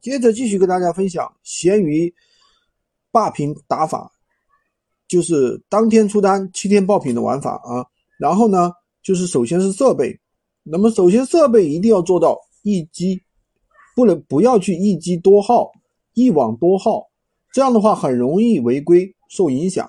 [0.00, 2.12] 接着继续跟大家分享闲鱼
[3.10, 4.10] 霸屏打法，
[5.08, 7.84] 就是当天出单七天爆品的玩法啊。
[8.18, 8.70] 然后呢，
[9.02, 10.18] 就是首先是设备，
[10.62, 13.20] 那么首先设备一定要做到一机，
[13.96, 15.70] 不能不要去一机多号、
[16.14, 17.08] 一网多号，
[17.52, 19.88] 这样的话很容易违规受影响。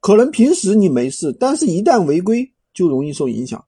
[0.00, 3.62] 可能平时你没事，但是一旦违规就容易受影响。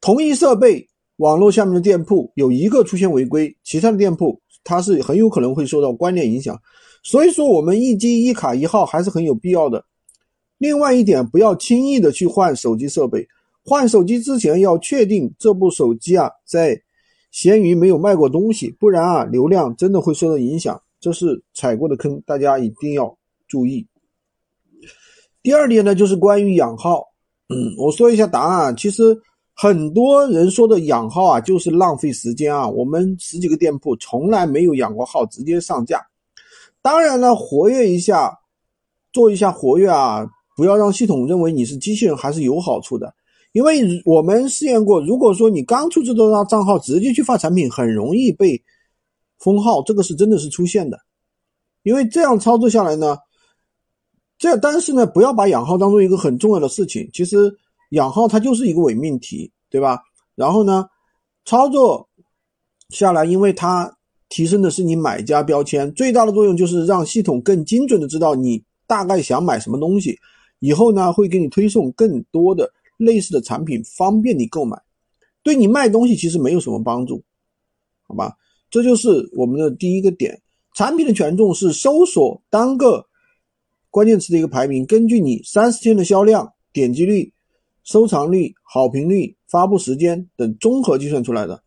[0.00, 4.40] 同一设备网络下面的店铺有一个出现违规，其他的店铺。
[4.66, 6.60] 它是很有可能会受到关联影响，
[7.04, 9.84] 所以说我们一机一卡一号还是很有必要的。
[10.58, 13.26] 另外一点，不要轻易的去换手机设备，
[13.64, 16.82] 换手机之前要确定这部手机啊在
[17.30, 23.86] 闲鱼没有卖过东西，不然啊流量真的会受到影响，这是踩过的坑，大家一定要注意。
[25.42, 27.04] 第二点呢，就是关于养号，
[27.48, 29.16] 嗯，我说一下答案，其实。
[29.58, 32.68] 很多人说的养号啊，就是浪费时间啊。
[32.68, 36.06] 我们十几个店铺从来没有养过号，直接上架。
[36.82, 38.38] 当然了，活跃一下，
[39.14, 40.26] 做一下活跃啊，
[40.58, 43.14] 不要让系统认为你是机器人，还是有好处的。
[43.52, 48.62] 因为我们试验过，如果说你刚出这个账号直接去发产品，很容易被
[49.38, 51.00] 封号，这个是真的是出现的。
[51.82, 53.16] 因为这样操作下来呢，
[54.36, 57.08] 这但是呢，不要把养号当做一个很重要的事情。
[57.14, 57.56] 其实。
[57.90, 60.00] 养号它就是一个伪命题，对吧？
[60.34, 60.86] 然后呢，
[61.44, 62.08] 操作
[62.90, 63.96] 下来，因为它
[64.28, 70.18] 提升的是你买家标签，最大的作用就是让系统更精准的知道你大概想买什么东西，
[70.60, 74.80] 以后呢会给你推送更多的类似的产品，方便你购买。
[75.42, 77.22] 对你卖东西其实没有什么帮助，
[78.06, 78.36] 好吧？
[78.70, 80.40] 这就是我们的第一个点。
[80.74, 83.06] 产品的权重是搜索单个
[83.90, 87.32] 关键词的一个排名，根据你三十天的销量、点击率。
[87.84, 91.62] 收藏率、好评率、发布时间等综合计算出来的。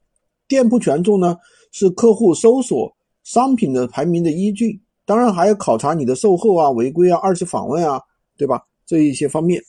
[0.47, 1.37] 店铺权重呢，
[1.71, 4.81] 是客户搜索商品的排名的依据。
[5.05, 7.99] 当然还要考察你的售后啊、违规啊、二次访问啊，
[8.37, 8.61] 对吧？
[8.85, 9.61] 这一些方面。